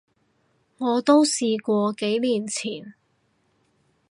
[0.79, 2.95] 我都試過，幾年前